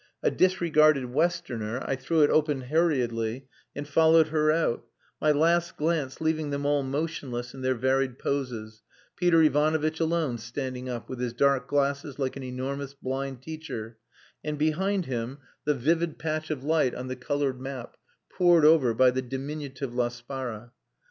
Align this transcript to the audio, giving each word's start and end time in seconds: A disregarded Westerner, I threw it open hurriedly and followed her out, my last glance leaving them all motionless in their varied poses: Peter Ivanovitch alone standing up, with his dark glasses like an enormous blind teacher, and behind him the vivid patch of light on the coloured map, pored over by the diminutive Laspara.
A 0.23 0.31
disregarded 0.31 1.05
Westerner, 1.13 1.83
I 1.87 1.95
threw 1.95 2.21
it 2.23 2.31
open 2.31 2.61
hurriedly 2.61 3.45
and 3.75 3.87
followed 3.87 4.29
her 4.29 4.51
out, 4.51 4.83
my 5.21 5.31
last 5.31 5.77
glance 5.77 6.19
leaving 6.19 6.49
them 6.49 6.65
all 6.65 6.81
motionless 6.81 7.53
in 7.53 7.61
their 7.61 7.75
varied 7.75 8.17
poses: 8.17 8.81
Peter 9.15 9.43
Ivanovitch 9.43 9.99
alone 9.99 10.39
standing 10.39 10.89
up, 10.89 11.07
with 11.07 11.19
his 11.19 11.33
dark 11.33 11.67
glasses 11.67 12.17
like 12.17 12.35
an 12.35 12.41
enormous 12.41 12.95
blind 12.95 13.43
teacher, 13.43 13.99
and 14.43 14.57
behind 14.57 15.05
him 15.05 15.37
the 15.65 15.75
vivid 15.75 16.17
patch 16.17 16.49
of 16.49 16.63
light 16.63 16.95
on 16.95 17.07
the 17.07 17.15
coloured 17.15 17.61
map, 17.61 17.95
pored 18.27 18.65
over 18.65 18.95
by 18.95 19.11
the 19.11 19.21
diminutive 19.21 19.93
Laspara. 19.93 20.71